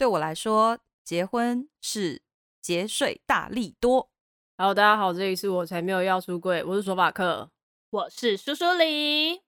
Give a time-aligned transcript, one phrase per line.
[0.00, 2.22] 对我来说，结婚是
[2.62, 4.08] 节税大利多。
[4.56, 7.50] Hello，大家好，这里是我才没有要出柜，我是索法克，
[7.90, 9.42] 我是苏苏里。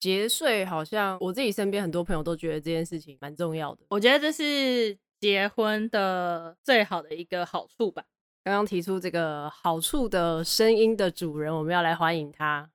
[0.00, 8.02] 节税好像我自己身边很多朋友都觉得这件事情蛮重要的，我觉得这是结婚的最好的一个好处吧。
[8.42, 12.70] 刚刚提出这个好处的声音的主人，我们要来欢迎他。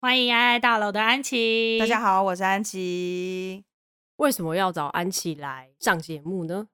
[0.00, 3.66] 欢迎爱爱大楼的安琪，大家好，我是安琪。
[4.16, 6.66] 为什么要找安琪来上节目呢？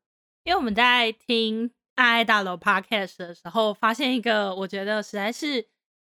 [0.45, 5.67] 因为我们在听爱爱大楼 Podcast 的时候，发现一个我觉得实在是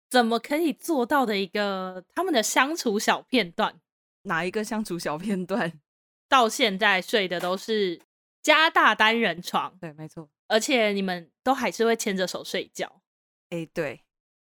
[0.09, 3.80] 怎么可以做到的一个他们的相处小片段。
[4.23, 5.80] 哪一个相处小片段？
[6.30, 8.02] 到现在睡的都是
[8.41, 10.30] 加大单人床，对，没错。
[10.48, 13.02] 而且你们都还是会牵着手睡觉。
[13.49, 14.04] 哎，对，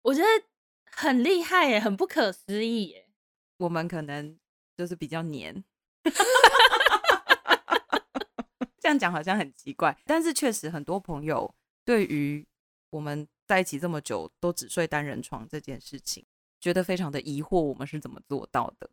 [0.04, 0.28] 我觉得。
[0.90, 3.08] 很厉害耶，很不可思议耶。
[3.58, 4.36] 我们可能
[4.76, 5.64] 就是比较黏，
[8.88, 12.48] 这样讲好像很奇怪，但是确实很多朋友对于
[12.90, 16.26] 我们在一起这么久都只睡单人床这件事情，
[16.62, 18.90] 觉得非常的疑惑，我们是怎么做到的？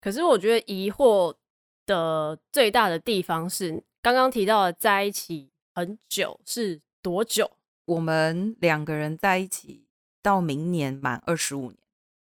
[0.00, 1.36] 可是我觉得疑惑
[1.84, 7.50] 的最大的地方是刚刚提到的在一起很久是多久？
[7.84, 9.84] 我们两个人在一起。
[10.22, 11.76] 到明年满二十五年，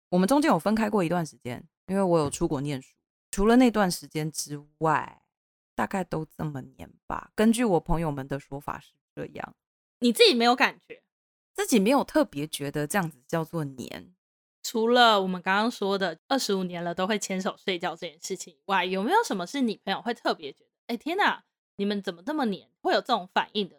[0.10, 2.96] 我们中间有分开过一段时间，因为我有出国念书。
[3.30, 5.21] 除了那段时间之外，
[5.82, 7.32] 大概都这么黏吧。
[7.34, 9.56] 根据我朋友们的说法是这样，
[9.98, 11.02] 你自己没有感觉？
[11.56, 14.14] 自己没有特别觉得这样子叫做黏。
[14.62, 20.70] 除了我们刚刚说的二十五年了都会牵手睡觉这件事情以外，有没有什么是你朋友会特别觉得？
[20.86, 21.44] 哎，天哪，
[21.78, 22.70] 你们怎么这么黏？
[22.84, 23.78] 会有这种反应的？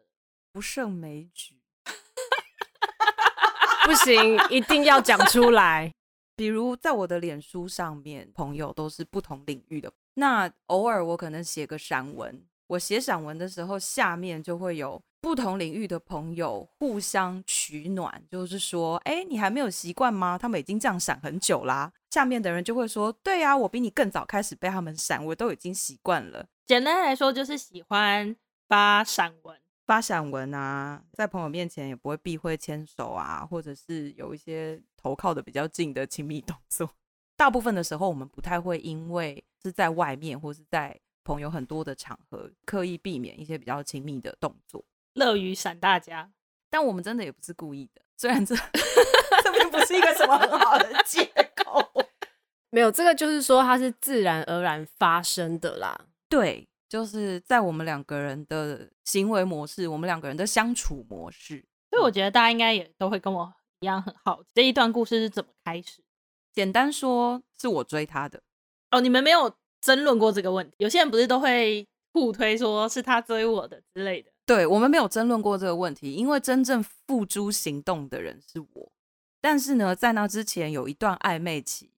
[0.50, 1.61] 不胜枚举。
[3.86, 5.95] 不行，一定要讲出来。
[6.34, 9.92] 比如在我的脸书上面，朋友都是不同领域的。
[10.14, 20.36] 那偶尔我可能写个散文，我写散文的时候，下面就会有不同领域的朋友互相取暖，就是说，哎，你还没有习惯吗？
[20.36, 21.92] 他们已经这样闪很久啦。
[22.11, 26.46] 下面的人就会说，对呀，我比你更早开始被他们闪，我都已经习惯了。
[26.67, 28.36] 简单来说，就是喜欢
[28.68, 29.58] 发散文。
[29.84, 36.89] 发散文啊，在朋友面前也不会避讳牵手啊，或者是有一些投靠的比较近的亲密动作。
[37.36, 44.84] 大部分的时候，我们不太会因为是在外面或是在朋友很多的场合，刻意避免一些比较亲密的动作，
[45.14, 46.30] 乐于闪大家。
[46.70, 48.54] 但我们真的也不是故意的，虽然这
[49.42, 51.24] 这并不是一个什么很好的借
[51.56, 51.86] 口。
[52.70, 56.06] 没有，这个就是说它是自然而然发生的啦。
[56.28, 56.68] 对。
[56.88, 63.50] 就是在我们两个人的行为模式，我们两个人的相处模式，所以我觉得大家应该也都会跟我
[63.80, 66.04] 一样很好奇这一段故事是怎么开始。
[66.52, 68.42] 简单说，是我追他的。
[68.90, 70.77] 哦，你们没有争论过这个问题？
[70.79, 74.30] 有些人不是都会互推说是他追我的之类的。
[74.45, 78.92] 对，我们没有争论过这个问题，因为真正付诸行动的人是我。
[79.41, 81.91] 但是呢，在那之前有一段暧昧期。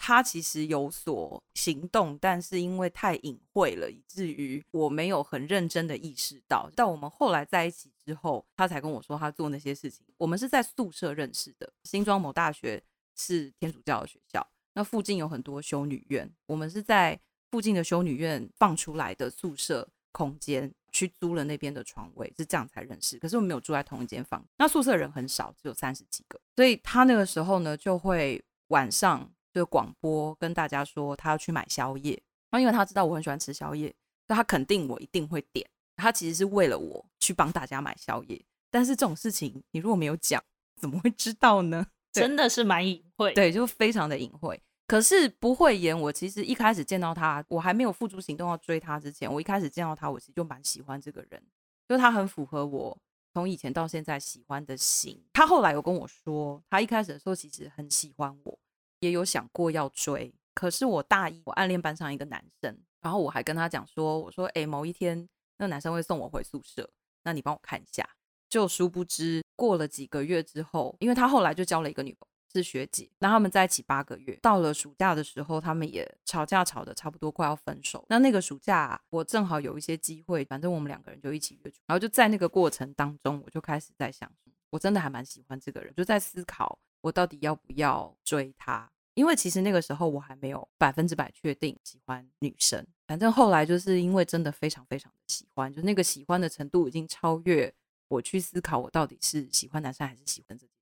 [0.00, 6.70] 他其实有所行动，但是因为太隐晦了，以至于我没有很认真的意识到。
[6.76, 10.06] 到我们后来在一起之后，他才跟我说他做那些事情。
[10.16, 12.80] 我们是在宿舍认识的，新庄某大学
[13.18, 17.20] 是天主教的学校，那附近有很多修女院，我们是在
[17.50, 23.18] 附近的修女院放出来的宿舍空间去租了那边的床位，是这样才认识。
[23.18, 29.30] 可是我们没有住在同一间房，那宿舍人很少，只有三十几个，所以他那个时候呢，就会晚上。
[29.54, 33.88] 就广播跟大家说他要去买宵夜，那因为他知道我很喜欢吃宵夜，
[34.28, 35.68] 所以他肯定我一定会点。
[35.96, 38.40] 他其实是为了我去帮大家买宵夜，
[38.70, 40.40] 但是这种事情你如果没有讲，
[40.76, 41.88] 怎么会知道呢？
[42.12, 44.58] 真的是蛮隐晦，对，就非常的隐晦。
[44.86, 51.42] 可是不会言，我其实一开始见到他，我还没有付诸行动要追他之前，我一开始见到他，我其实就蛮喜欢这个人，
[51.86, 52.96] 就他很符合我
[53.34, 55.22] 从以前到现在喜欢的型。
[55.32, 58.58] 他后来有跟我说，他一开始的时候其实很喜欢我。
[59.00, 66.90] 也有想过要追，可是我大一我暗恋班上一个男生，然后我还跟他讲说，我说哎，某一天那个男生会送我回宿舍，
[67.22, 68.04] 那你帮我看一下。
[68.48, 78.04] 就殊不知过了几个月之后，因为他后来就交了一个女朋友，是学姐，那他们在一起八个月，到了暑假的时候，他们也吵架吵得差不多快要分手。
[78.08, 84.30] 那那个暑假我正好有一些机会，反正我们两个人就一起约出，然后就在那个过程当中，我就开始在想，
[84.70, 86.78] 我真的还蛮喜欢这个人，就在思考。
[87.00, 88.90] 我到底要不要追他？
[89.14, 92.84] 因为其实那个时候我还没有百分之百确定喜欢女生。
[93.06, 97.72] 反正后来就是因为真的非常非常的喜欢，就那个喜欢的程度已经超越
[98.08, 100.72] 我去思考我到底是喜欢男生还是喜欢自己，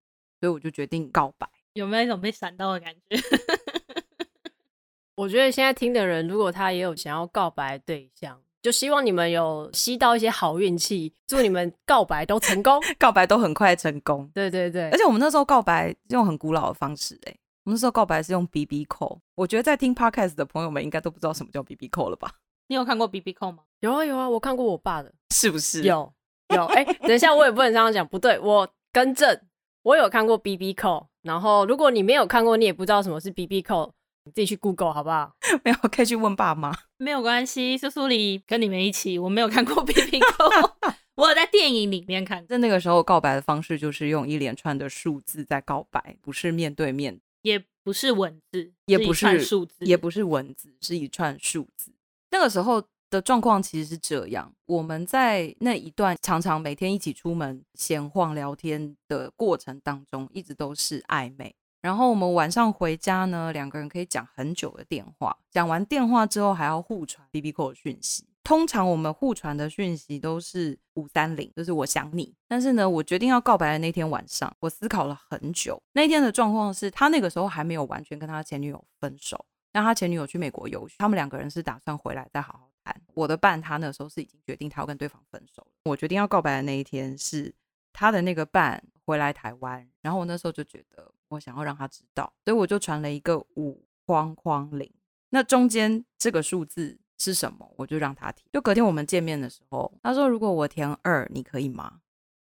[0.41, 1.47] 所以我就决定告白。
[1.77, 3.17] 有没有一种被闪到的感觉？
[5.15, 14.31] 我觉得现在听的人，如果他也有想要告白的对象，就希望你们有吸到一些好运气，祝你们告白都成功， 告白都很快成功。
[14.35, 19.19] 对对对，而且我们那时候告白用很古老的方式、欸，哎，我们那时候告白是用 BB Call。
[19.35, 22.33] 我觉得在听 Podcast 的朋友们应该都不知道什么叫 BB Call 了吧？
[22.69, 23.65] 你有看过 BB Call 吗？
[23.81, 25.83] 有啊有啊，我看过我爸的，是不是？
[25.83, 26.13] 有
[26.55, 29.41] 有，哎、欸，等一下我也不能这样讲，不对，我更正，
[29.83, 31.07] 我有看过 BB Call。
[31.27, 33.93] 然后如果你没有看过，你也不知道什么是 BB Call。
[34.25, 35.37] 你自己去 Google 好不好？
[35.63, 36.73] 没有，可以去问爸妈。
[36.99, 39.19] 没有关系，苏苏里跟你们一起。
[39.19, 40.73] 我没有看过 BB Call，
[41.15, 42.45] 我有在电影里面看。
[42.47, 51.93] 在那个时候，告白的方式就是用一连串的数字在告白，不是面对面，也不是文字，也不是数字，也不是文字，是一串数字。
[52.33, 52.83] 那个时候
[53.17, 61.55] 的状况其实是这样：我们在那一段常常每天一起出门闲晃聊天的过程当中，一直都是暧昧。
[61.81, 65.37] 然后我们晚上回家呢，两个人可以讲很久的电话。
[65.51, 68.27] 讲完电话之后，还要互传 BB Call 的讯息。
[68.43, 72.35] 通常我们互传的讯息都是五三零，就是我想你。
[72.47, 75.81] 但是呢，我决定要告白的那天晚上，我思考了很久。
[75.93, 82.71] 那天的状况是他那个时候还没有完全跟他前女友分手，那他前女友去美国游学，他们两个人是打算回来再好好
[83.15, 85.73] 我的伴他那时候是已经决定他要跟对方分手了。
[85.85, 87.55] 我决定要告白的那一天是
[87.93, 91.11] 他的那个伴回来台湾，然后我那时候就觉得。
[91.29, 94.89] 我想要让他知道，所以我就传了一个五框框零。
[95.31, 97.69] 那中间这个数字是什么？
[97.77, 98.49] 我就让他填。
[98.53, 101.99] 就隔天我们见面的时候，他说：“如果我填二，你可以吗？”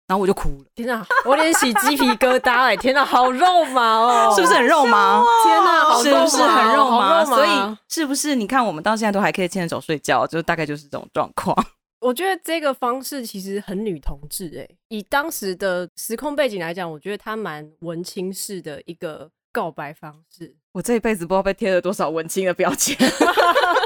[0.07, 0.65] 然后我就哭了。
[0.75, 2.77] 天哪，我有点起鸡皮疙瘩哎！
[2.77, 5.23] 天哪，好肉麻哦， 是不是很肉麻？
[5.43, 7.23] 天哪，是不是很肉麻？
[7.23, 10.27] 肉麻，所以是不是你看我们到现在都还可以牵着手睡觉？
[10.27, 11.55] 就大概就是这种状况。
[12.01, 20.55] 我觉得这个方式其实很女同志哎、欸，以当时的时空背景来讲，我觉得它蛮文青式的一个告白方式。
[20.73, 22.95] 我这一辈子不知道被贴了多少文青的标签。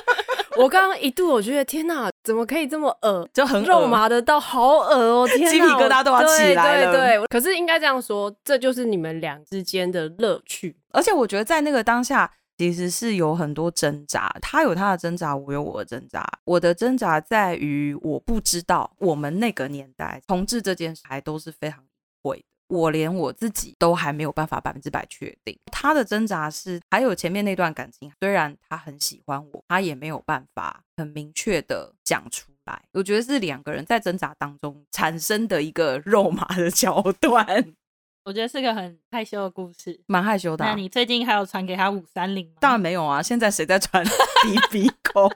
[0.58, 6.92] 我刚刚一度我觉得天哪，怎么可以这么恶，就很肉麻的到好恶哦， 天哪，鸡皮疙瘩都要起来了。
[6.92, 10.76] 对对对，可是应该这样说，这就是你们俩之间的乐趣。
[10.92, 12.32] 而且我觉得在那个当下。
[12.60, 16.30] 其实是有很多挣扎，他有他的挣扎，我有我的挣扎。
[16.44, 21.86] 我的挣扎在于我不知道我们那个年代同志这件事还都是非常隐
[22.22, 25.58] 晦的，我连我自己都还没有办法百分之百确定。
[25.72, 32.82] 他的挣扎是还有前面那段感情，虽然他很喜欢我，他也没有办法很明确的讲出来。
[32.94, 37.74] 我觉得是两个人在挣扎当中产生的一个肉麻的桥段。
[38.26, 40.70] 我觉得是个很害羞的故事，蛮害羞的、啊。
[40.70, 42.54] 那你最近还有传给他五三零吗？
[42.60, 43.24] 当然没有啊！
[43.24, 44.06] 现在谁在传
[44.70, 45.34] BB Call？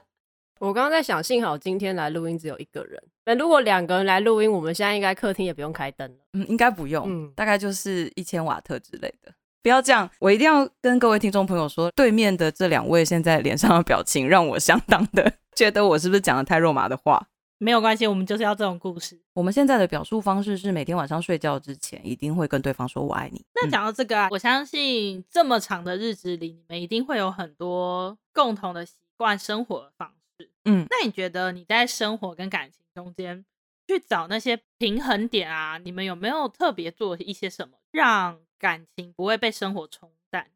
[0.63, 2.97] 我刚刚在想，幸好今天来录音只有一个人。
[3.25, 6.17] 那如果两个人来录音，我们现在应该客厅也不用开灯了。
[6.31, 7.03] 嗯，应该不用。
[7.05, 9.29] 嗯，大概就是一千瓦特之类的。
[9.61, 17.27] 不要这样，我一定要跟各位听众朋友说，对面的这两位现在脸上的表情让我相当的 觉得我是不是讲的太肉麻的话？
[17.57, 19.19] 没有关系，我们就是要这种故事。
[19.33, 23.43] 我们现在的表述方式是每天晚上睡觉之前一定会跟对方说“我爱你”。
[23.61, 30.22] 那讲到这个啊，嗯、我相信这么长的日子里，你们一定会有很多共同的习惯、生活的方式。
[30.65, 33.45] 嗯，那你觉得你在生活跟感情中间
[33.87, 35.77] 去找那些平衡点啊？
[35.77, 40.47] 你们有没有特别做一些什么，让感情不会被生活冲淡？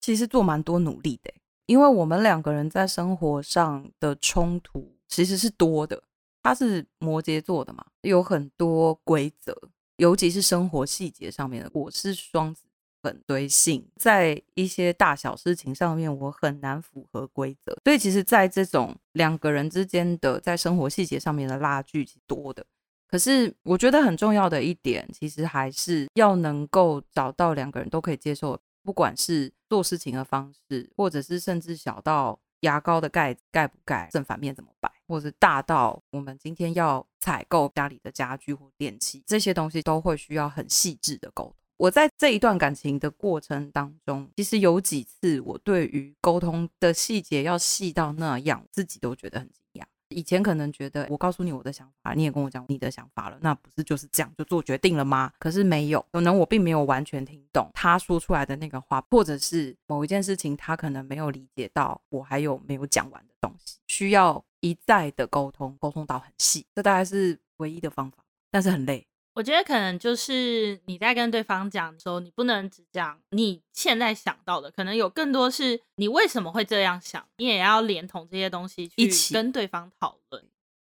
[0.00, 1.32] 其实做蛮多努力的，
[1.66, 6.02] 因为我们两个人在生活上的冲突其实是多的。
[6.42, 9.56] 他是摩羯座的嘛，有很多规则，
[9.96, 11.70] 尤其是生活细节上面的。
[11.72, 12.64] 我是双子，
[13.04, 17.76] 很堆性，在一些大小事情上面，我很难符合规则。
[17.84, 22.64] 所以，其实，在这种两个人之间的在生活细节上面的拉锯是多的。
[23.06, 32.40] 可是，我觉得很重要的一点，其实还是要能够找到两个人都可以接受，不管是做事情的方式，或者是甚至小到。
[32.60, 41.54] 牙膏的盖盖不盖，正反面怎么摆，或者大到我们今天要采购家里的家具或电器，这些东西都会需要很细致的沟通。
[41.76, 49.84] 我在这一段感情的过程当中，其实有几次我对于沟通的细节要细到那样，自己都觉得很惊讶。
[50.10, 55.32] 以前可能觉得我告诉你我的想法，你也跟我讲你的想法了，那不是就是这样就做决定了吗？
[55.40, 68.18] 可是没有，可能我并没有完全听懂他说出来的那个话，或者是某一件事情他可能没有理解到我还有没有讲完的东西，需要一再的沟通，沟通到很细，这大概是唯一的方法，
[68.52, 69.04] 但是很累。
[69.34, 80.44] 我觉得可能就是你在跟对方讲的时候，你不能只讲你现在想到的，可能有更多是你为什么会这样想，你也要连同这些东西去一起跟对方讨论。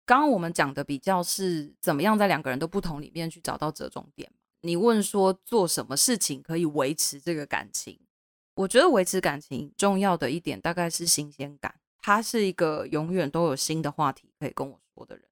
[0.06, 4.30] 刚刚我们讲的比较是怎么样在两个人都不同里面去找到折中点。
[4.62, 8.00] 你问说做什么事情可以维持这个感情？
[8.56, 15.24] 我觉得维持感情重要的一点大概是新鲜感，他是一个永远都有新的话题可以跟我说的人，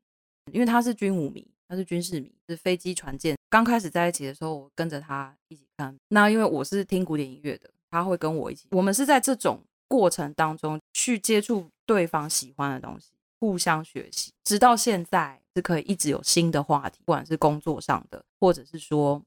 [0.54, 3.38] 因为他是军武迷，他是军事迷，是飞机船舰。
[3.48, 5.96] 刚开始在一起的时候，我跟着他一起看。
[6.08, 8.68] 那因为我是听古典音乐的，他会跟我一起。
[8.72, 19.22] 我们是在这种过程当中去接触对方喜欢的东西，互相学习，直到现在是可以一直有新的话题，不管是工作上的，或者是说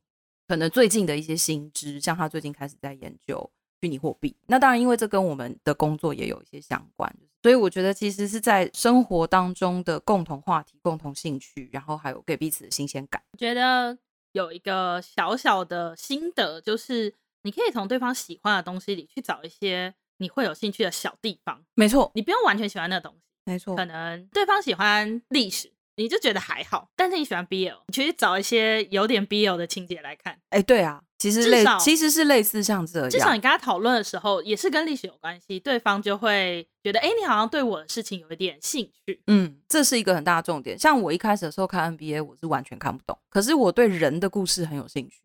[0.48, 3.48] 可能最近的一些新知，像他最近开始在研究。
[3.82, 7.12] 虚拟货币，那当然，因为这跟我们的工作也有一些相关，
[7.42, 13.20] 所以我觉得其实是在生活当中的共同话题、共同兴趣，然后还有给彼此的新鲜感。
[13.32, 13.98] 我觉得
[14.30, 17.12] 有一个小小的心得，就是
[17.42, 21.60] 你可以从对方喜欢的东西里去找一些你会有兴趣的小地方。
[21.74, 23.18] 没错，你不用完全喜欢那个东西。
[23.44, 25.71] 没错，可能对方喜欢历史。
[25.96, 30.32] 你就觉得还好，但是你喜欢 BL，你去找一些有点 BL 的情节来看。
[30.48, 33.10] 哎、欸，对啊，其实类其实是类似像这样。
[33.10, 39.20] 至少你跟他讨论的时候，也是跟历史有关系，对方就会觉得，哎、欸，你好像对我的事情有一点兴趣。
[39.26, 40.78] 嗯，这是一个很大的重点。
[40.78, 45.20] 像我一开始的时候看 NBA，我是完全看不懂，可是我对人的故事很有兴趣，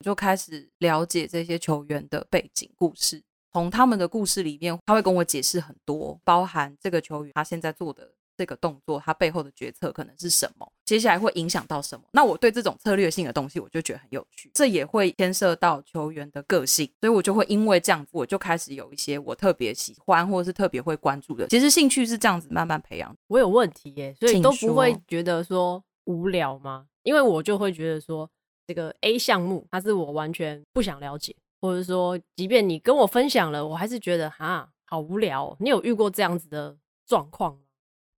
[0.00, 3.22] 我就开始了解这些球员的背景故事，
[3.54, 8.12] 从他们的故事里面，他会跟我解释很多，包含这个球员他现在做的。
[8.40, 10.66] 这个动作，它背后的决策可能是什么？
[10.86, 12.02] 接下来会影响到什么？
[12.12, 14.50] 那我对这种策略性的东西，我就觉得很有趣。
[14.54, 21.46] 这也会牵涉到球员的个性，所以我就会因为这样子，我就开始有一些我特别喜欢或者是特别会关注的。
[21.48, 23.14] 其实兴趣是这样子慢慢培养。
[23.26, 26.86] 我有问题耶，所以都不会觉得说无聊吗？
[27.02, 28.26] 因为我就会觉得说，
[28.66, 35.56] 这个 A 项目它是我完全不想了解，或者说，即便你跟我分享了，我还是觉得哈好无聊哦。
[35.60, 37.60] 你有遇过这样子的状况吗？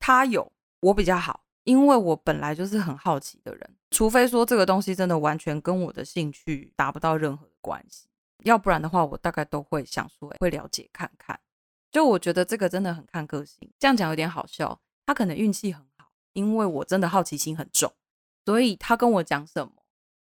[0.02, 8.08] 他有，我比较好，因为我本来就是很好奇的人，除非说这个东西真的完全跟我的兴趣达不到任何的关系，
[8.44, 11.40] 要不然的话，我大概都会想说会了解看看。
[11.92, 14.82] 就我觉得这个真的很看个性，这样讲有点好笑。
[15.06, 17.94] 他可能运气很好，因为我真的好奇心很重，
[18.46, 19.74] 所以他跟我讲什么，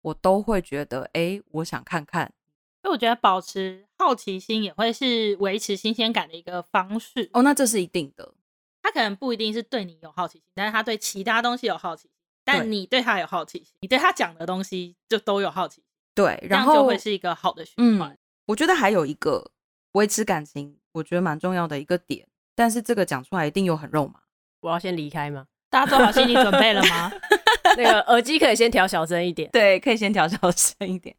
[0.02, 2.34] 我都会觉得哎，我想看看。
[2.82, 7.30] 所以我觉得保持好奇心也会是维持新鲜感的一个方式。
[7.32, 8.34] 哦，那这是一定的。
[8.84, 12.12] 他可能不一定是对你有好奇心，但是他对其他东西有好奇心，
[12.44, 15.86] 但你对他有好奇心，你对他讲的东西就都有好奇心。
[16.14, 18.12] 对，然后就会是一个好的循环。
[18.12, 19.52] 嗯，我觉得还有一个
[19.94, 24.20] 维持感情，我觉得蛮重要的一个点，但是这个讲出来一定又很肉麻。
[24.60, 25.48] 我要先离开吗？
[25.70, 27.12] 大家做好心理准备了吗？
[27.78, 29.50] 那个耳机可以先调小声一点。
[29.54, 31.16] 对，可以先调小声一点。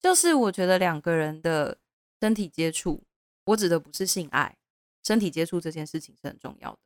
[0.00, 1.76] 就是我觉得两个人的
[2.20, 3.02] 身体接触，
[3.44, 4.56] 我指的不是性爱，
[5.04, 6.78] 身体接触这件事情是很重要的。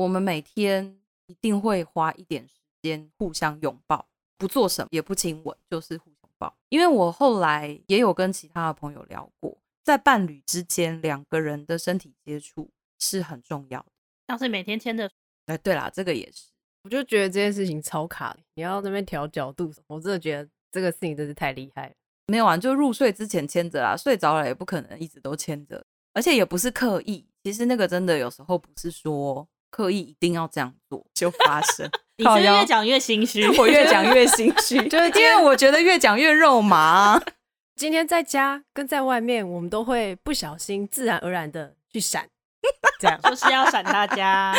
[0.00, 6.56] 我们每天一定会花一点时间互相拥抱，不做什么，也不亲吻，就是互相抱。
[6.70, 13.92] 因为我后来也有跟其他的朋友聊过，在伴侣之间，两个人的身体接触是很重要的。
[14.28, 15.10] 像是每天牵着，
[15.44, 16.48] 哎，对啦，这个也是。
[16.84, 21.94] 我就觉得这件事情超卡的，你要那边调角度，我真的觉得这个事情真是太厉害了。
[22.28, 27.28] 没有啊，就入睡之前牵着啊，睡着了也不可能一直都牵着，而且也不是刻意。
[27.44, 29.46] 其实那个真的有时候不是说。
[29.70, 37.20] 刻意一定要这样做就发生， 你是越讲越心虚， 我越讲越心 虚，就是因为我觉得越讲越肉麻。
[37.76, 42.28] 今天在家跟在外面，我们都会不小心、自然而然的去闪，
[42.98, 44.54] 这样就是要闪大家。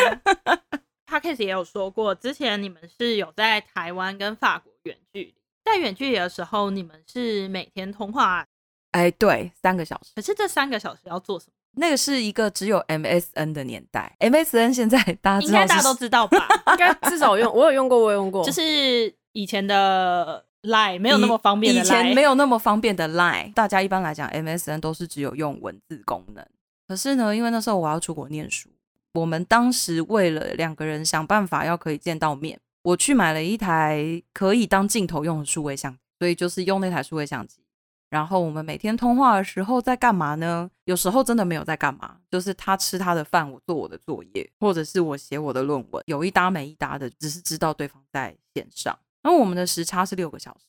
[1.06, 8.44] 他 case 也有说过，之前你们是有在台湾跟法国远距离，在远距离的时候，你们是每天通话，
[8.90, 10.10] 哎，对，三个小时。
[10.16, 11.52] 可是这三个小时要做什么？
[11.76, 16.46] 那个是一个只有 MSN 的年代，MSN 现在大家知道应该大家都知道吧？
[16.72, 18.44] 应该至少用，我有用过，我有用过。
[18.44, 26.46] 就是以前的 Line 没有那么方便的 Line，以前没有那么方便的 Line，大家一般来讲 MSN 都是只有用文字功能。
[26.86, 28.68] 可是呢，因为那时候我要出国念书，
[29.14, 37.61] 我们当时为了两个人想办法要可以见到面，我去买了一台可以当镜头用的数位相机，所以就是用那台数位相机。
[38.12, 40.70] 然后我们每天通话的时候在干嘛呢？
[40.84, 48.98] 有时候真的没有在干嘛，就是他吃他的饭，我做我的作业，或者是我写我的论文，有一搭没一搭的，只是知道对方在线上。
[49.22, 50.66] 那我们的时差是六个小时，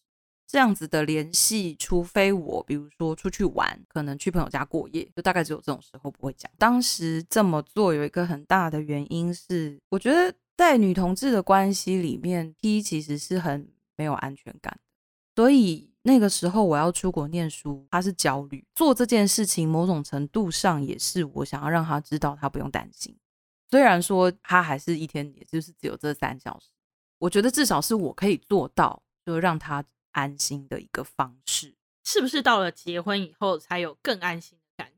[0.47, 6.49] 这样子的联系，除非我比如说出去玩，可能去朋友家过夜，就大概只有这种时候不会讲。
[6.57, 14.79] 当时这么做有一个很大的原因是，我觉得在女同志的关系里面，T 其实是很没有安全感的，
[15.35, 15.91] 所以。
[16.03, 23.17] 那个时候我要出国念书，他是焦虑做这件事情，某种程度上也是我想要让他知道他不用担心。
[23.71, 26.67] 虽然说他还是一天，也就是只有这三小时，
[27.19, 31.73] 我觉得至少是我可以做到，就让他安心的一个方式。
[32.03, 34.93] 是不是到了结婚以后才有更安心的感觉？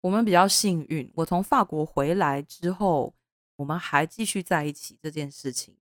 [0.00, 3.14] 我们比较幸运，我从法国回来之后，
[3.56, 5.76] 我们还继续在一起这件事情，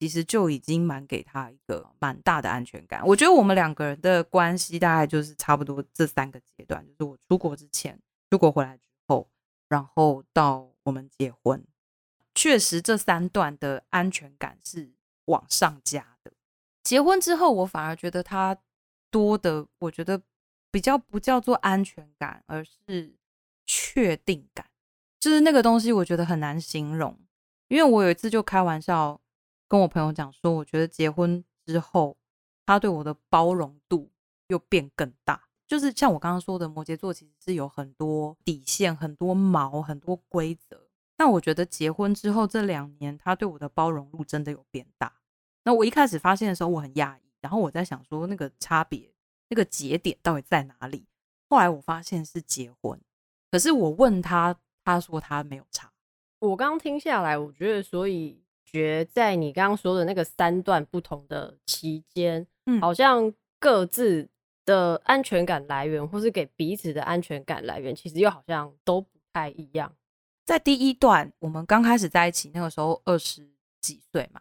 [0.00, 3.06] 其实就已经蛮给他一个蛮大的安全感。
[3.06, 9.28] 我觉得我们两个人的关系大概就是差不多这三个阶段，就是我出国之前、出国回来之后，
[9.68, 11.62] 然后到我们结婚，
[12.34, 14.90] 确实这三段的安全感是
[15.26, 16.32] 往上加的。
[16.82, 18.56] 结婚之后，我反而觉得他
[19.10, 20.22] 多的，我觉得
[20.70, 23.14] 比较不叫做安全感，而是
[23.66, 24.66] 确定感，
[25.18, 27.20] 就是那个东西，我觉得很难形容。
[27.68, 29.20] 因为我有一次就开玩笑
[29.70, 32.16] 跟我朋友讲说，我觉得结婚之后，
[32.66, 34.10] 他对我的包容度
[34.48, 35.44] 又变更大。
[35.68, 40.88] 就是像我刚刚说的，摩羯座其实是有很多底线、很多毛、很多规则。
[41.16, 45.12] 但我觉得结婚之后这两年，他对我的包容度真的有变大。
[45.62, 49.14] 那我一开始发现的时候，我很讶异，然后我在想说那个差别、
[49.50, 51.06] 那个节点到底在哪里？
[51.48, 53.00] 后来我发现是结婚，
[53.52, 55.92] 可是我问他，他说他没有差。
[56.40, 58.39] 我刚刚听下来，我觉得，所以
[58.72, 64.28] 觉在你刚刚说的那个三段不同的期间，嗯，好像各自
[64.64, 69.92] 的安全感来源，或是给彼此的安全感来源，其实又好像都不太一样。
[70.44, 73.48] 在第一段，我们刚开始在一起，那个时候二十
[73.80, 74.40] 几岁嘛。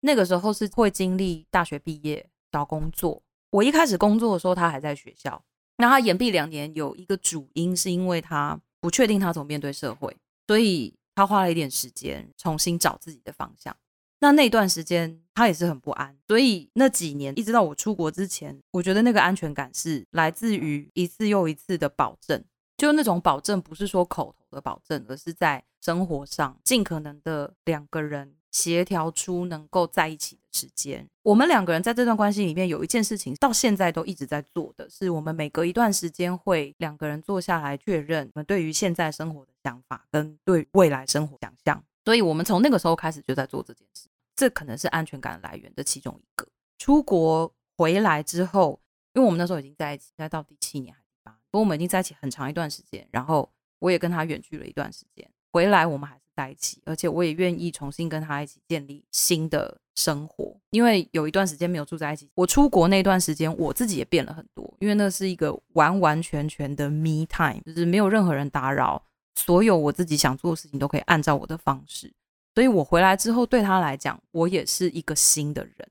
[0.00, 3.22] 那个时候是会经历大学毕业找工作。
[3.50, 5.42] 我一开始工作的时候，他还在学校。
[5.78, 10.14] 那他延毕两年，有一个主因是因为他不确定他怎么面对社会，
[10.46, 13.76] 所以他花了一点时间重新找自己的方向。
[14.20, 22.44] 那那段时间他也是很不安，所以那几年一直到我出国之前，我觉得那个安全感是来自于一次又一次的保证。
[22.76, 28.34] 就那种保证，不是说口头的保证，而是在生活上尽可能的两个人。
[28.56, 31.06] 协调出能够在一起的时间。
[31.22, 41.84] 我们两个人在这段关系里面有一件事情，到现在都一直在做的是，我们每隔一段时间会两个人坐下来确认我们对于现在生活的想法跟对未来生活想象。
[42.02, 44.08] 所以，我们从那个时候开始就在做这件事。
[44.34, 46.48] 这可能是安全感来源的其中一个。
[46.78, 48.80] 出国回来之后，
[49.12, 53.06] 因为我们那时候已经在一起，在到第七年还是第八年，不过我们已经在一起很长一段时间。
[53.10, 56.22] 然后我也跟他远距了一段时间，回来我们还是。
[56.36, 62.28] 在一起，而且我也愿意重新跟他一起建立新的生活，因为有一段时间没有住在一起。
[62.34, 69.02] 我出国那段时间，我自己也变了很多，因为那是一个完完全全的 me time，就是没有任何人打扰，
[69.34, 72.12] 所有我自己想做的事情都可以按照我的方式。
[72.54, 75.88] 所以我回来之后，对他来讲，我也是一个新的人。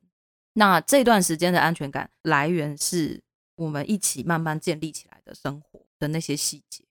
[0.54, 3.20] 那这段时间的安全感来源是
[3.56, 6.85] 我们一起慢慢建立起来的生活的那些细节。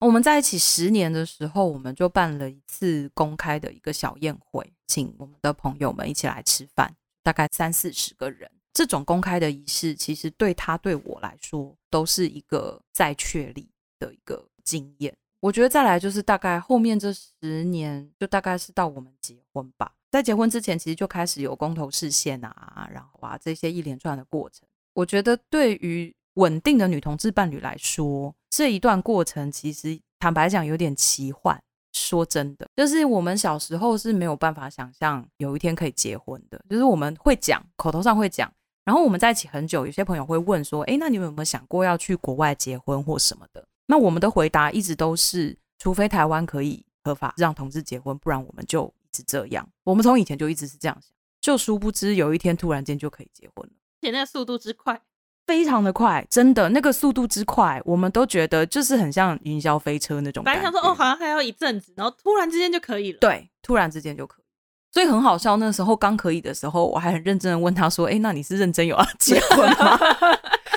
[0.00, 8.50] 我们在一起十年的时候，我们就办了一次公开的一个小宴会，请我们的朋友们一起来吃饭，大概三四十个人。
[8.72, 15.14] 这种公开的仪式，其实对他对我来说都是一个再确立的一个经验。
[15.40, 19.92] 我觉得再来就是大概后面这十年，就大概是到我们结婚吧。
[20.10, 24.66] 在结婚之前，其实就开始有公投视线啊，然后啊这些一连串的过程。
[24.94, 31.62] 我觉得对于稳定的女同志伴侣来说，这一段过程其实坦白讲有点奇幻。
[31.92, 36.60] 说真的，就是我们小时候是没有办法想象有一天可以结婚的。
[36.70, 38.50] 就是我们会讲，口头上会讲，
[38.84, 49.68] 然后我们在一起很久，有些朋友会问说：“诶，那你们有没有想过要去国外结婚或什么的？”那我们的回答一直都是：除非台湾可以合法让同志结婚，不然我们就一直这样。
[49.82, 55.02] 我们从以前就一直是这样想，就殊不知有一天突然间就可以结婚了，而且那速度之快。
[55.46, 60.44] 非常的快，真的那个速度之快，我们都觉得就是很像云霄飞车那种。
[60.44, 63.18] 本来想说哦，好像还要一阵子，然后突然之间就可以了。
[63.18, 64.44] 对，突然之间就可以，
[64.92, 65.56] 所以很好笑。
[65.56, 69.98] 那时候刚可以的时候，我还很认真的问他说：“哎，那你是认真有要结婚吗？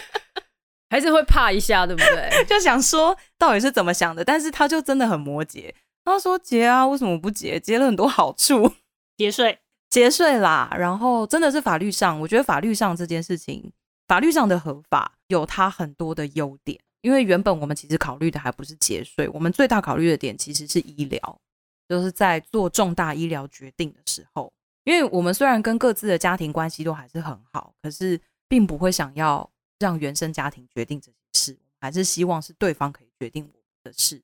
[0.89, 5.71] 还是会怕一下，对不对？” 就想说到底是怎么想的，但是他就真的很摩羯。
[6.03, 7.59] 他说：“结啊，为什么不结？
[7.59, 8.73] 结了很多好处，
[9.17, 10.73] 节税，节税啦。
[10.77, 13.71] 然后真的是法律上，我觉得法律上这件事情。”
[14.13, 21.41] 法律上的合法有它很多的优点，因为原本我们其实考虑的还不是节税，我们最大考虑的点其实是医疗，
[21.89, 29.49] 就是在做重大医疗决定的时候，因为我们虽然跟各自的家庭关系都还是很好，可是并不会想要
[29.79, 34.21] 让原生家庭决定这件事，还是希望是对方可以决定我们的事，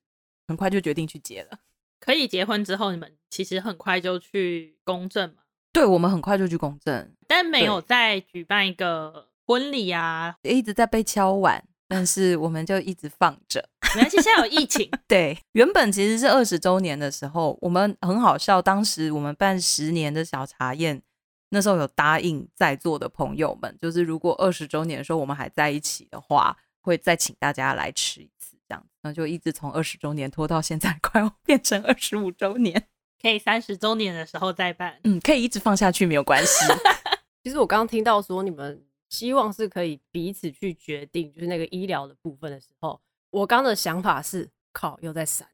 [0.48, 1.58] 很快就决定去结了。
[2.00, 5.42] 可以结婚之后，你们其实很快就去公证嘛？
[5.74, 9.28] 对，我们很快就去公证，但没有再举办一个。
[9.50, 13.68] 婚礼啊，一直在被敲碗， 但是我们就一直放着。
[13.96, 14.88] 没关系，现在有疫情。
[15.10, 18.62] 对，原本其实是二十周年的时候，我们很好笑。
[18.62, 21.02] 当时我们办十年的小茶宴，
[21.50, 28.86] 那时候有答应在座的朋友们，就是如果二十周年的时候我们还在一起的话，会再请大家来吃一次，这样。
[29.02, 32.86] 那就一直从二十周年拖到现在，快要变成二十五周年。
[33.20, 35.00] 可以三十周年的时候再办。
[35.06, 36.66] 嗯，可以一直放下去，没有关系。
[37.44, 45.48] 其实我刚刚听到说你们希望是可以彼此去决定，就是那个医疗的部分的时候，我刚的想法是，靠，又在闪。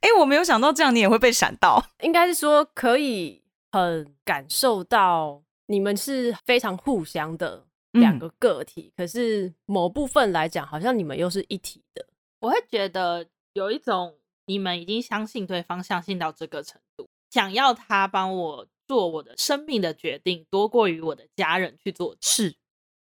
[0.00, 1.82] 哎、欸，我没有想到这样你也会被闪到。
[2.00, 12.04] 应该是说可以很感受到你们是非常互相的两个个体，嗯、可是某部分来讲，好像你们又是一体的。
[12.40, 22.14] 我会觉得有一种你们已经相信对方，相信到这个程度，想要他帮我做我的生命的决定，多过于我的家人去做。
[22.20, 22.54] 是，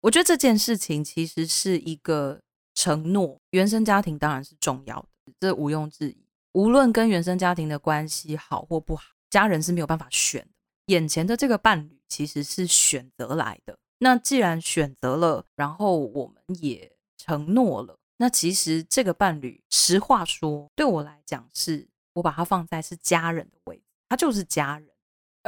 [0.01, 2.41] 我觉得这件事情其实是一个
[2.75, 3.39] 承诺。
[3.51, 5.07] 原生家庭当然是重要的，
[5.39, 6.17] 这毋庸置疑。
[6.51, 10.49] 无论跟原生家庭的关系好或不好，家人是没有办法选的。
[10.87, 13.79] 眼前的这个伴侣其实是选择来的。
[13.99, 17.97] 那既然选择了，然后我们也承诺了。
[18.17, 24.89] 那其实这个伴侣，实话说，对我来讲是，我把他放在是家人的位置，他就是家人。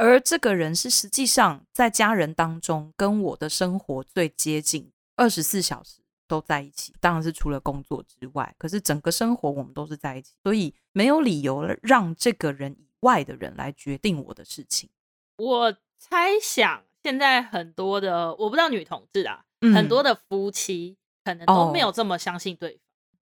[0.00, 6.94] 而这个人是实际上在家人当中跟我的生活最接近，二十四小时都在一起。
[7.00, 14.88] 当然是除了工作之外，可是整个生活我们都是在一起，所以没有理由让这个人以外的人来决定我的事情。
[15.36, 20.96] 我猜想现在很多的，我不知道女同志啊，嗯、很多的夫妻。
[21.22, 22.80] 可能都没有这么相信对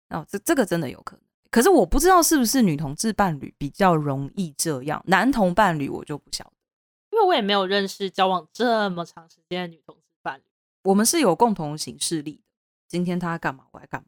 [0.10, 1.24] 方哦，这这个真的有可能。
[1.52, 6.53] 可是我不知道是不是女同志伴侣比较容易这样，男同伴侣我就不晓得，
[7.14, 10.44] 因为我也没有认识交往这么长时间的女同志伴侣。
[10.84, 12.44] 我们是有共同行事力的，
[12.88, 14.08] 今天他干嘛，我来干嘛。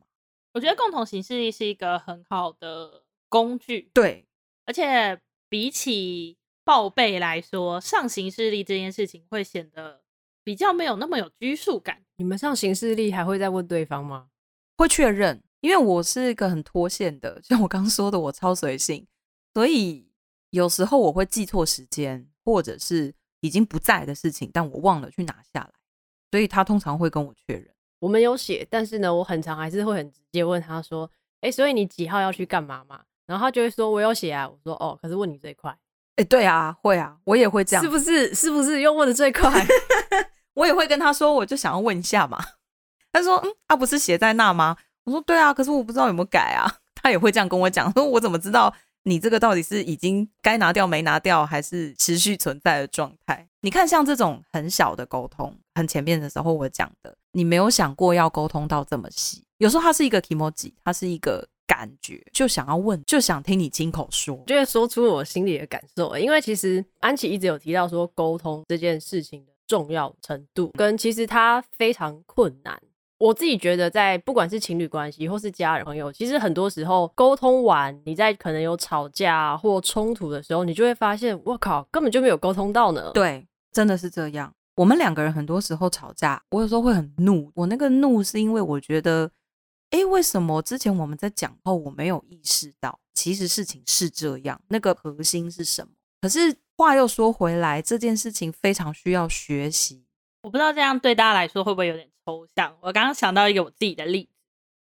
[0.54, 4.26] 我觉得共同行事力是一个很好的工具，对，
[4.66, 10.02] 而且比起报备来说，上行事力这件事情会显得。
[10.46, 12.04] 比较没有那么有拘束感。
[12.18, 14.28] 你们上行事力还会再问对方吗？
[14.78, 19.08] 会确认，因为我是一个很脱线的，就像我刚刚说的，我超随性，
[19.56, 20.08] 所以
[20.52, 25.72] 有时候我会记错时间，或者是已经不在的事情，但我忘了去拿下来，
[26.32, 27.68] 所以他通常会跟我确认。
[28.00, 31.10] 我们有写，但是呢，我很常还是会很直接问他说
[31.42, 35.76] ：“哎，所以你几号要去干嘛嘛？”然后他就会说：“我有写啊。”我说：“哦，可是问你最快。”
[36.18, 38.34] 哎，对啊，会啊，我也会这样，是不是？
[38.36, 39.50] 是不是又问的最快？
[40.54, 42.40] 我也会跟他说，我就想要问一下嘛。
[43.12, 48.74] 他说：“嗯，他、啊、不是写在那吗？”我说：“对啊，可是我不知道有没有改啊。”他也会这样跟我讲，说：“我怎么知道
[49.06, 59.44] 你这个到底是已经该拿掉没拿掉，还是持续存在的状态？”你看，像这种很小的沟通，很前面的时候我讲的，你没有想过要沟通到这么细。
[59.60, 66.18] 有时候它是一个 kimoji，它是一个感觉，就想要问，就想听你亲口说，就会说出我心里的感受。
[66.18, 69.52] 因为其实安琪一直有提到说沟通这件事情的。
[69.68, 72.80] 重要程度跟其实它非常困难。
[73.18, 83.12] 我自己觉得，在不管是情侣关系或是家人朋友，其实很多时候沟通完，你在可能有吵架或冲突的时候，你就会发现，我靠，根本就没有沟通到呢。
[83.14, 84.54] 对，真的是这样。
[84.76, 87.52] 我们两个人很多时候吵架，我有时候会很怒。
[87.56, 89.32] 我那个怒是因为我觉得，
[89.92, 95.90] 诶，为什么之前我们在讲后，我没有意识到，其实事情是这样，那个核心是什么？
[96.22, 96.56] 可是。
[96.78, 100.04] 话又说回来，这件事情非常需要学习。
[100.42, 102.76] 我不知道这样对大家来说会不会有点抽象。
[102.82, 104.30] 我刚刚想到一个我自己的例子，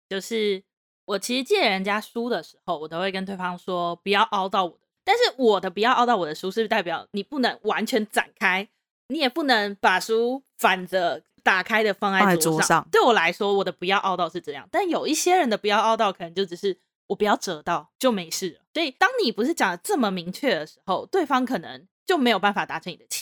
[0.08, 0.62] 就是
[1.04, 4.78] 我其实借人家书的时候，我都会跟对方说不要凹到我的。
[5.04, 8.68] 但是我的不要凹到我的书，是不是代表你不能完全展开，
[9.08, 12.52] 你也不能把书反着打开的放在桌上？
[12.52, 12.88] 桌上。
[12.92, 14.68] 对我来说，我的不要凹到是这样。
[14.70, 16.78] 但有一些人的不要凹到，可能就只是。
[17.08, 23.21] 我不要折到就没事了，所以当你不是讲的这么明确的时候，对方可能就没有办法达成你的期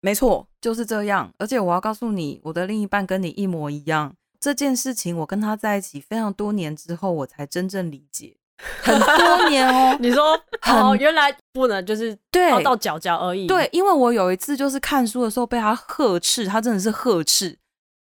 [0.00, 1.30] 没错，就是这样。
[1.38, 4.14] 而且我要告诉你，我的另一半跟你一模一样。
[4.40, 8.36] 这件事情我跟他在一起非常多年之后，我才真正理解。
[8.82, 13.46] 很多年哦，你说哦，原来不能就是对到脚脚而已。
[13.46, 17.58] 对，因为我有一次就是看书的时候被他呵斥，他真的是呵斥。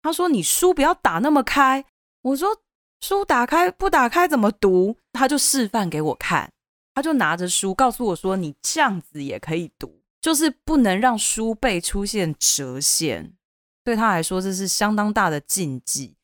[0.03, 1.85] 他说：“你书不要打那么开。”
[2.23, 2.57] 我说。
[3.01, 4.97] 书打开不打开怎么读？
[5.13, 6.51] 他就示范给我看，
[6.93, 13.35] 他就拿着书告诉我说：“你这样子也可以读，就是不能让书背出现折线。”
[13.85, 16.15] 对他来说，这是相当大的禁忌。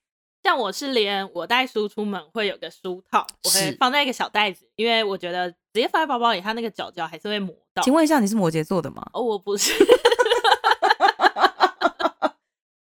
[0.42, 7.83] 像我是连我带书出门会有个书套，我会放在一个小袋子，因为我觉得直接放在包包里，它那个角角还是会磨到。
[7.83, 9.02] 请问一下，你是摩羯座的吗？
[9.14, 9.72] 哦，我不是。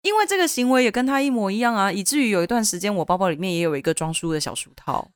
[0.01, 5.11] 因为这个行为也跟他一模一样啊，以至于有一段时间我包包里面也有一个装书的小书套。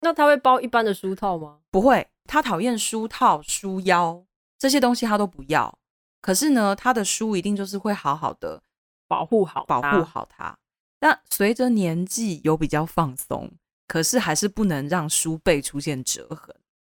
[0.00, 1.58] 那他会包一般的书套吗？
[1.70, 4.24] 不会，他讨厌书套、书腰
[4.60, 5.76] 这些东西，他都不要。
[6.20, 8.60] 可是呢，他的书一定就是会好好的
[9.08, 10.54] 保护好、保护好它。
[11.00, 13.50] 但随着年纪有比较放松，
[13.88, 16.54] 可是还是不能让书背出现折痕。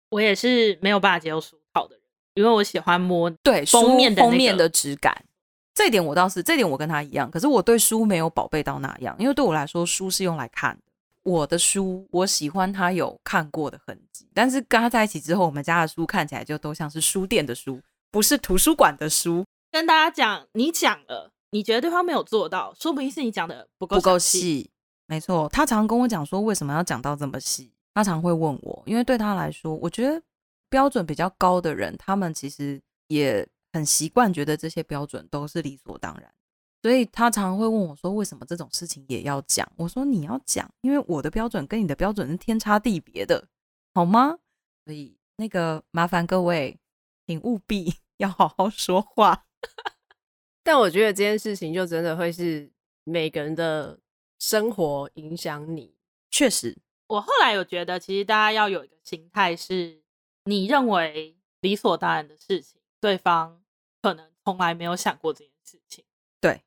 [0.09, 2.03] 我也是没有办法接受书套的人，
[2.35, 5.25] 因为我喜欢摸对封面的、那个、封面的质感。
[5.75, 7.31] 这一点我倒是，这点我跟他一样。
[7.31, 10.90] 可是我对书没有宝贝到那样，因为对我来说，书是用来看的。
[11.23, 14.29] 我的书，我喜欢他有看过的痕迹。
[14.35, 17.81] 但是跟他在一起之后，我们家的书看起来就都像是书店的书，
[18.11, 19.45] 不是图书馆的书。
[19.71, 24.71] 跟大家讲，你讲了，你觉得对方没有做到，说不定是你讲的不够不够细。
[25.07, 27.73] 没错，他常跟我讲说，为什么要讲到这么细？
[27.95, 30.23] 他常会问我，因为对他来说，我觉得
[30.69, 33.47] 标准比较高的人，他们其实也。
[33.73, 36.29] 很习惯觉得这些标准都是理所当然，
[36.83, 43.49] 所以他常常会问我说：“为什么这种事情也要讲？”我说：“你要讲，因为我的标准跟你的标准是天差地别的，
[43.95, 44.39] 好吗？”
[44.85, 46.79] 所以那个麻烦各位，
[47.27, 49.47] 请务必 要好好说话。
[50.65, 52.71] 但我觉得这件事情就真的会是
[53.05, 53.99] 每个人的
[54.39, 55.95] 生活影响你。
[56.31, 60.03] 确实，我后来有觉得，其实大家要有一个心态，是
[60.45, 63.61] 你认为理所当然的事情，对方。
[64.03, 66.03] 可能从来没有想过这件事情，
[66.41, 66.63] 对，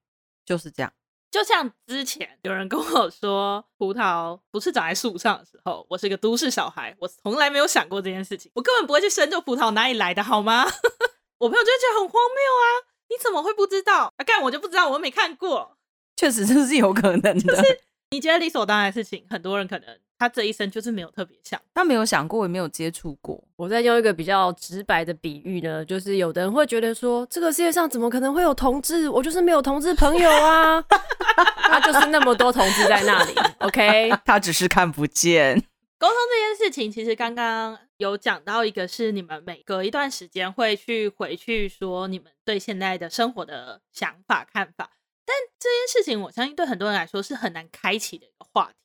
[0.45, 0.91] 就是这样。
[1.31, 10.63] 就像之前有人跟我说，葡萄不是长在树上的时候，我是一个都市小孩，我从来没有想过这件事情，我根本不会去深究葡萄哪里来的，好吗？
[11.39, 12.65] 我朋友就觉得很荒谬啊，
[13.09, 14.13] 你怎么会不知道？
[14.15, 15.77] 啊，干我就不知道，我没看过。
[16.15, 17.33] 确实这是有可能的。
[17.33, 19.99] 就是你觉得理所当然的事情，很多人可能。
[20.23, 23.43] 他这一生就是没有特别想，他没有想过，也没有接触过。
[23.57, 29.09] 我再用一个比较直白的比喻呢，就是有的人会觉得说，这个世界上怎么可能会有同志？
[29.09, 30.81] 我就是没有同志朋友啊，
[31.67, 33.35] 他就是那么多同志在那里。
[33.59, 35.61] OK， 他只是看不见。
[35.97, 44.91] 沟通这件事情，其实刚刚有讲到一个，是你们每隔一段时间会去回去说你们对现在的生活的想法看法，
[45.25, 48.82] 但这件事情，我相信对很多人来说是很难开启的一个话题。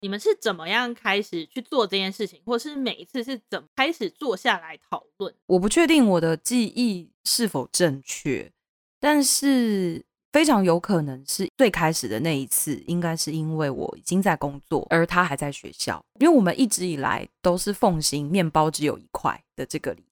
[0.00, 5.34] 你们是怎么样开始去做这件事情，或是每一次是怎么开始坐下来讨论？
[5.46, 8.50] 我不确定我的记忆是否正确，
[8.98, 16.02] 但是非常有可能是最开始的那一次，应该是因为我已经在工作，而他还在学校。
[16.18, 20.04] 因为我们一直以来都是奉行面包只有一块的这个理。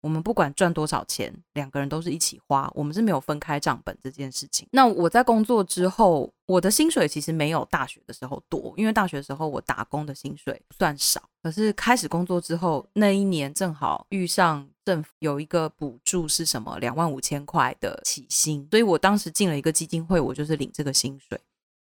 [0.00, 4.66] 我们不管赚多少钱，两个人都是一起花，我们是没有分开账本这件事情。
[4.72, 11.22] 那我在工作之后，我的薪水其实没有大学的时候多，因为大学的时候我打工的薪水算少。
[11.42, 21.40] 可是开始工作之后，那一年正好遇上政府有一个补助，是什么两万五千块的起薪，所以我当时进了一个基金会，我就是领这个薪水。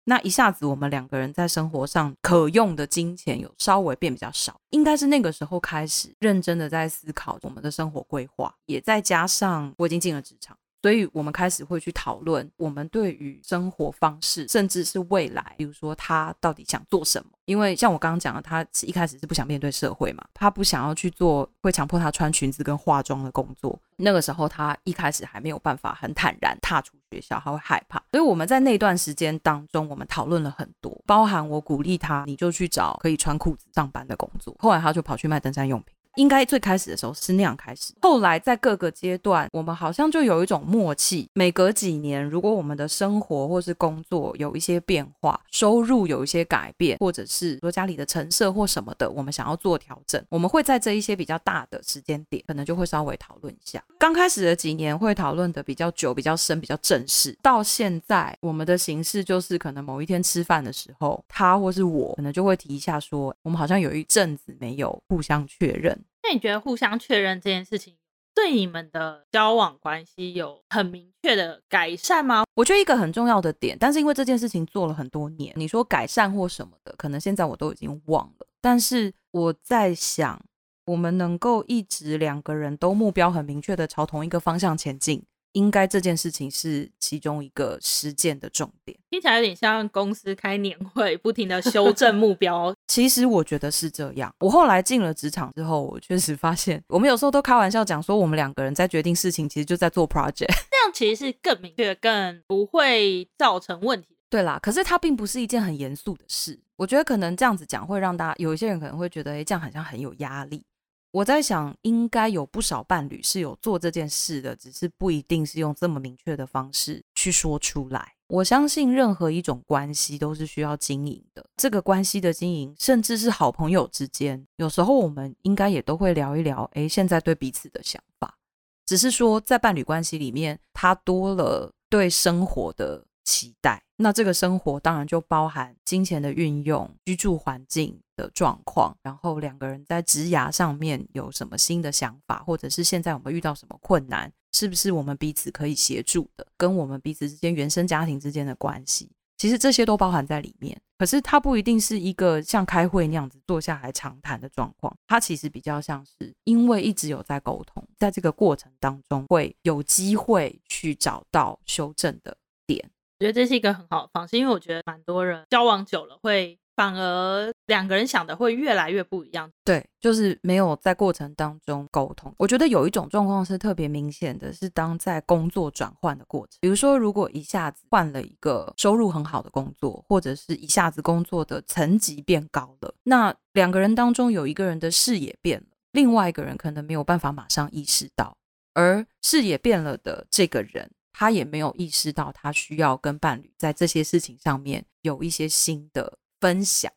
[0.10, 10.58] 那一下子，我们两个人在生活上可用的金钱有稍微变比较少，应该是那个时候开始认真的在思考我们的生活规划，也再加上我已经进了职场。
[10.82, 17.30] 所以我们开始会去讨论我们对于生活方式，甚至是未来，比如说他到底想做什么。
[17.46, 23.80] 因为像我刚刚讲的，他一开始是不想面对社会嘛，他不想要去做会强迫他穿裙子跟化妆的工作。
[23.96, 27.98] 那个时候他一开始还没有办法很坦然踏出学校，他会害怕。
[28.12, 34.56] 所以我们在那段时间当中，我们讨论了很多，包含我鼓励他，你就去找可以穿裤子上班的工作。
[34.60, 35.96] 后来他就跑去卖登山用品。
[36.18, 41.30] 应该最开始的时候是那样开始，后来在各个阶段，我们好像就有一种默契。
[41.34, 53.84] 每隔几年，如果我们的生活或是工作有一些变化，收入有一些改变，或者是说家里的陈设或什么的，我们想要做调整，我们会在这一些比较大的时间点，可能就会稍微讨论一下。
[54.00, 57.38] 刚开始的几年会讨论的比较久、比较深、比较正式。
[57.42, 65.98] 到现在，我们的形式就是可能某一天吃饭的时候，他或是我可能就会提一下说，我们好像有一阵子没有互相确认。
[66.28, 67.96] 那你觉得互相确认这件事情
[68.36, 72.44] 对你们的交往关系有很明确的改善吗？
[72.54, 78.48] 我觉得一个很重要的点，但是因为这件事情做了很多年，你说改善或什么的，可能现在我都已经忘了。
[78.60, 80.44] 但是我在想，
[80.86, 85.24] 我们能够一直两个人都目标很明确的朝同一个方向前进。
[85.58, 92.72] 应该这件事情是其中一个实践的重点，听起来有点像公司开年会，不停的修正目标。
[92.88, 94.32] 其实我觉得是这样。
[94.40, 100.54] 我后来进了职场之后，我确实发现，我们有时候都开玩笑讲说，我们两个人在决定事情，其实就在做 project。
[100.70, 104.10] 这样其实是更明确、更不会造成问题。
[104.30, 106.60] 对啦，可是它并不是一件很严肃的事。
[106.76, 110.64] 我觉得可能这样子讲会让大家有一些人可能会觉得，哎，这样好像很有压力。
[111.12, 118.14] 我在想，应该有不少伴侣是有做这件事的，只是不一定是用这么明确的方式去说出来。
[118.28, 128.38] 我相信任何一种关系都是需要经营的，这个关系的经营，甚至是好朋友之间，有时候我们应该也都会聊一聊，诶，现在对彼此的想法。
[128.86, 137.98] 只是说，在伴侣关系里面，他多了对生活的期待，那这个生活当然就包含金钱的运用、居住环境。
[138.18, 150.78] 的状况，然后两个人在职涯上面有什么新的想法，或者是现在我们遇到什么困难，是不是我们彼此可以协助的，跟我们彼此之间原生家庭之间的关系，其实这些都包含在里面。
[150.98, 162.84] 可是它不一定是一个像开会那样子坐下来长谈的状况，它其实比较像是因为一直有在沟通，在这个过程当中会有机会去找到修正的点。
[163.20, 169.52] 我觉得这是一个很好的方式，因为我觉得蛮多人交往久了会反而两个人想的会越来越不一样。
[169.66, 172.32] 对，就是没有在过程当中沟通。
[172.38, 188.38] 我觉得有一种状况是特别明显的，是当在工作转换的过程，比如说如果一下子换了一个收入很好的工作，或者是一下子工作的层级变高了，那两个人当中有一个人的视野变了，另外一个人可能没有办法马上意识到，
[188.76, 190.90] 而视野变了的这个人。
[191.20, 196.92] 他也没有意识到，他需要跟伴侣在这些事情上面有一些新的分享。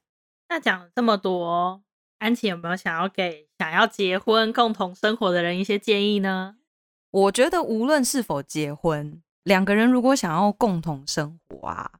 [0.48, 1.82] 那讲了这么多，
[2.18, 6.56] 安琪有没有想要给想要结婚、共同生活的人一些建议呢？
[7.10, 11.90] 我觉得无论是否结婚，两个人如果想要共同生活啊，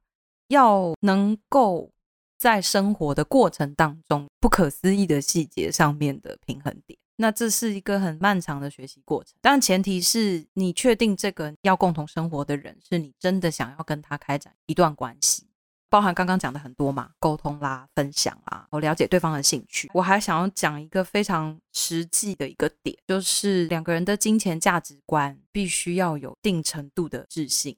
[0.47, 1.91] 要能够
[2.37, 6.97] 在生活的过程当中，不可思议的细节上面的平衡点。
[7.17, 15.45] 那这是一个很漫长的学习过程，但前提是你确定这个要共同生活的人是你真的想要跟他开展一段关系，
[15.91, 19.91] 包含刚刚讲的很多嘛，沟通啦、分享啦，我了解对方的兴趣。
[19.93, 27.75] 我还想要讲一个非常实际的一个点，就是两个人的金钱价值观必须要有一定程度的自信。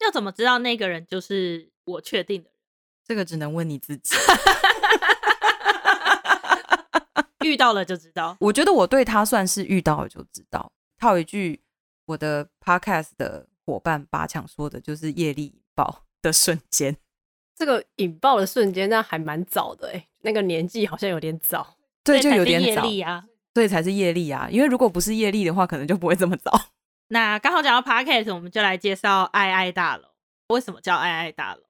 [0.00, 2.58] 要怎么知道那个人就是我确定的人？
[3.06, 4.14] 这个只能问你自己。
[7.46, 10.70] 遇到了就知道，我觉得我对他算是遇到了就知道。
[10.98, 11.62] 套一句
[12.04, 16.94] 我的 podcast 的伙伴八强说的，就是业力引爆的瞬间。
[17.56, 21.76] 这个引爆的瞬间，那还蛮早的哎，那个年纪好像有点早。
[22.02, 24.48] 对，就有点早业力啊，所以才是业力啊。
[24.50, 26.50] 因为如果不是业力的话，可能就不会这么早。
[27.08, 30.04] 那刚好讲到 podcast，我们就来介绍爱爱大楼。
[30.48, 31.62] 为什么叫爱爱大楼？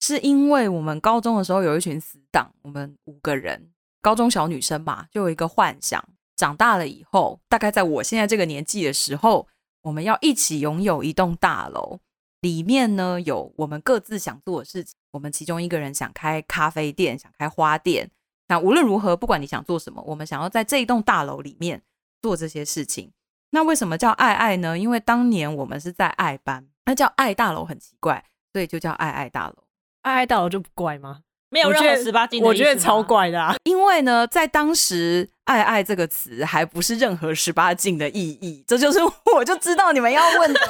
[0.00, 3.70] 是因为我们高中的时候有一群死党，我们五个人。
[4.00, 6.02] 高中小女生嘛，就有一个幻想，
[6.36, 9.48] 长大了以后，大概在我现在这个年纪的时候，
[9.82, 11.98] 我们要一起拥有一栋大楼，
[12.40, 14.97] 里面呢有我们各自想做的事情。
[15.12, 18.10] 我们其中一个人想开咖啡店，想开花店。
[18.48, 21.82] 那无论如何，不管你想做什么，我们想要在这一栋大楼里面
[22.22, 23.12] 做这些事情。
[23.50, 24.78] 那为什么叫爱爱呢？
[24.78, 29.64] 因为当年我们是在爱班，那叫爱大楼很奇怪，所以就叫爱爱大楼。
[30.02, 31.20] 爱爱大楼就不怪吗？
[31.50, 33.56] 没有任何十八禁，我觉得超怪的啊！
[33.64, 38.98] 因为呢，在当时“爱爱”这个词还不是任何十八禁的意义，这就是
[39.34, 40.60] 我就知道你们要问的。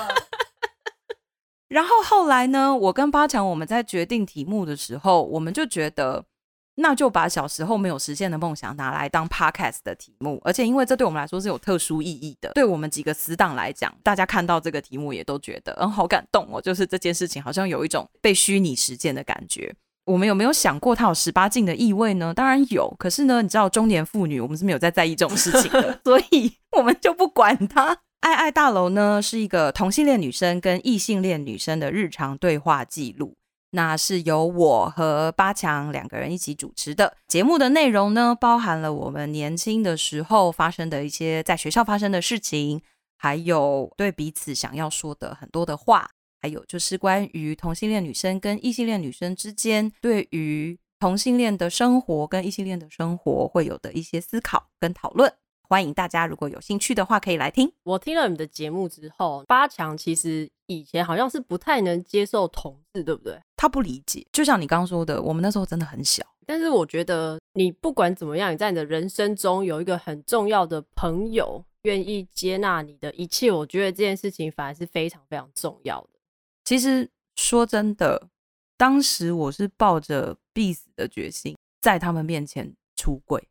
[1.69, 6.25] 然后后来呢，我跟八强我们在决定题目的时候，我们就觉得，
[6.77, 19.75] 那就把小时候没有实现的梦想拿来当 podcast 的题目，而且因为这对我们来说是有特殊意义的，对我们几个死党来讲，大家看到这个题目也都觉得，嗯，好感动哦，就是这件事情好像有一种被虚拟实践的感觉。
[20.07, 22.33] 我们有没有想过它有十八禁的意味呢？
[22.33, 27.99] 当然有，可是呢，你知道中年妇女，我们是没有在在意这种事情的， 所以我们就不管它。
[28.21, 33.37] 爱爱大楼呢，是一个同性恋女生跟异性恋女生的日常对话记录，
[33.71, 37.17] 那是由我和八强两个人一起主持的。
[37.29, 42.83] 节目的内容呢，包含了我们年轻的时候发生的一些在学校发生的事情，
[43.17, 46.11] 还有对彼此想要说的很多的话。
[46.41, 55.33] 还有就是关于同性恋女生跟异性恋女生之间，对于同性恋的生活跟异性恋的生活会有的一些思考跟讨论，
[55.71, 57.71] 欢迎大家如果有兴趣的话可以来听。
[57.83, 63.39] 我听了你们的节目之后，八强其实以前好像是不太能接受同志，对不对？
[63.55, 66.25] 他不理解，就像你刚刚说的，我们那时候真的很小。
[66.47, 76.09] 但是我觉得你不管怎么样，你在你的人生中有一个很重要的朋友，愿意接纳你的一切，我觉得这件事情反而是非常非常重要的。
[76.65, 78.29] 其实说真的，
[78.79, 83.47] 当时我是抱着必死的决心在他们面前出柜，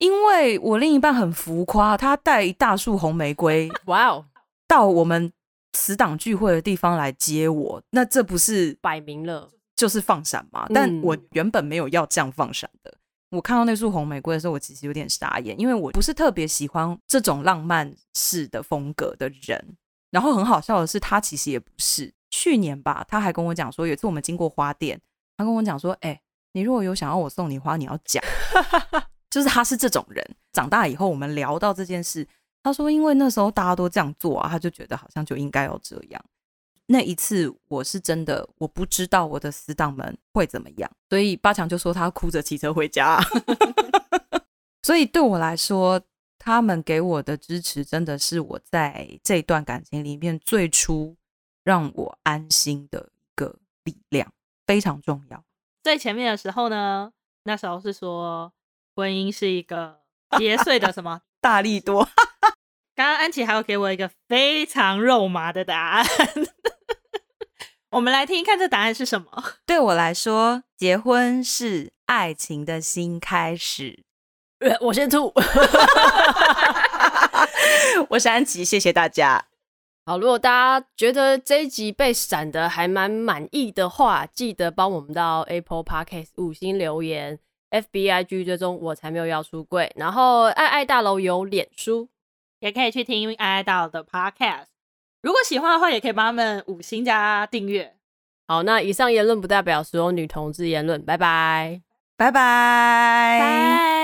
[0.00, 4.24] 因为我另一半很浮夸，他带一大束红玫瑰， 哇哦，
[4.66, 5.32] 到我们
[5.74, 10.66] 死党聚会的地方来接我，那这不是摆明了就是放闪吗？
[10.74, 12.92] 但我原本没有要这样放闪的。
[13.30, 19.76] 我看到那束红玫瑰的时候，我其实有点傻眼，因为我不是特别喜欢这种浪漫式的风格的人。
[20.10, 22.12] 然后很好笑的是，他其实也不是。
[22.32, 25.00] 去年吧，他还跟我讲说，有一次我们经过花店，
[25.36, 26.20] 他跟我讲说：“哎、欸，
[26.52, 28.22] 你如果有想要我送你花，你要讲。”
[29.30, 30.22] 就是他是这种人。
[30.52, 32.26] 长大以后，我们聊到这件事，
[32.62, 36.22] 他说：“因为那时候大家都这样做啊，他就觉得好像就应该要这样。”
[36.86, 43.20] 那一次，我是真的我不知道我的死党们会怎么样，所以八强就说他哭着骑车回家。
[44.82, 46.02] 所以对我来说，
[46.36, 51.14] 他们给我的支持真的是我在这段感情里面最初
[51.62, 53.54] 让我安心的一个
[53.84, 54.32] 力量，
[54.66, 55.44] 非常重要。
[55.84, 57.12] 最前面的时候呢，
[57.44, 58.52] 那时候是说
[59.00, 60.00] 婚姻是一个
[60.38, 62.06] 节税的什么 大力多。
[62.94, 66.06] 刚刚安琪还有给我一个非常肉麻的答案，
[67.92, 69.44] 我们来听一看这答案是什么？
[69.64, 74.04] 对我来说，结婚是爱情的新开始。
[74.82, 75.32] 我先吐，
[78.10, 79.46] 我是安琪，谢谢大家。
[80.04, 87.38] 好，如果大家觉得这一集被闪的还蛮满意的话，记得帮我们到 Apple Podcast 五星留言
[87.70, 92.08] ，FBIG 追踪我才没有要出柜，然后爱爱大楼有脸书，
[92.58, 94.66] 也可以去听爱爱大楼的 Podcast。
[95.22, 97.94] 如果喜欢的话，也可以帮他们五星加订阅。
[98.46, 101.82] 好，那以上言论不代表所有女同志言论，拜拜，
[102.16, 103.99] 拜拜，拜。